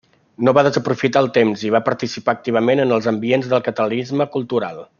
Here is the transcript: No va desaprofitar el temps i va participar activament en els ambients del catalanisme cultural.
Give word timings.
No 0.45 0.53
va 0.57 0.61
desaprofitar 0.67 1.21
el 1.25 1.29
temps 1.35 1.65
i 1.67 1.69
va 1.75 1.81
participar 1.89 2.35
activament 2.37 2.81
en 2.87 2.95
els 2.97 3.09
ambients 3.13 3.51
del 3.53 3.63
catalanisme 3.69 4.29
cultural. 4.39 4.83